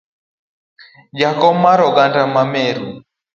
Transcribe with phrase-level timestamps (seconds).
[1.19, 2.87] Jakom mar oganda ma Meru,